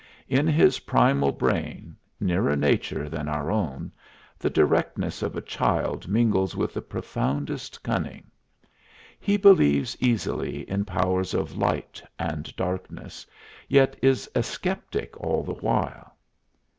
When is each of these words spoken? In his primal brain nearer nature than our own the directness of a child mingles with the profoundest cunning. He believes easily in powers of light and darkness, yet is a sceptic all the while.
In 0.27 0.47
his 0.47 0.79
primal 0.79 1.31
brain 1.31 1.95
nearer 2.19 2.55
nature 2.55 3.07
than 3.07 3.27
our 3.29 3.51
own 3.51 3.91
the 4.39 4.49
directness 4.49 5.21
of 5.21 5.35
a 5.35 5.43
child 5.43 6.07
mingles 6.07 6.55
with 6.55 6.73
the 6.73 6.81
profoundest 6.81 7.83
cunning. 7.83 8.31
He 9.19 9.37
believes 9.37 9.95
easily 9.99 10.67
in 10.67 10.85
powers 10.85 11.35
of 11.35 11.55
light 11.55 12.01
and 12.17 12.51
darkness, 12.55 13.27
yet 13.67 13.95
is 14.01 14.27
a 14.33 14.41
sceptic 14.41 15.15
all 15.21 15.43
the 15.43 15.53
while. 15.53 16.15